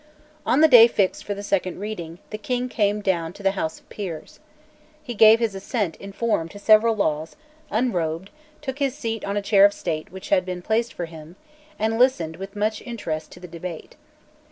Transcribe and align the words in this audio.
On 0.47 0.61
the 0.61 0.67
day 0.67 0.87
fixed 0.87 1.23
for 1.23 1.35
the 1.35 1.43
second 1.43 1.77
reading, 1.77 2.17
the 2.31 2.39
King 2.39 2.69
came 2.69 3.01
down 3.01 3.33
to 3.33 3.43
the 3.43 3.51
House 3.51 3.79
of 3.79 3.87
Peers. 3.89 4.39
He 5.03 5.13
gave 5.13 5.37
his 5.39 5.53
assent 5.53 5.95
in 5.97 6.11
form 6.11 6.49
to 6.49 6.57
several 6.57 6.95
laws, 6.95 7.35
unrobed, 7.69 8.31
took 8.63 8.79
his 8.79 8.97
seat 8.97 9.23
on 9.23 9.37
a 9.37 9.43
chair 9.43 9.63
of 9.63 9.73
state 9.75 10.11
which 10.11 10.29
had 10.29 10.43
been 10.43 10.63
placed 10.63 10.91
for 10.91 11.05
him, 11.05 11.35
and 11.77 11.99
listened 11.99 12.37
with 12.37 12.55
much 12.55 12.81
interest 12.81 13.31
to 13.33 13.39
the 13.39 13.47
debate. 13.47 13.95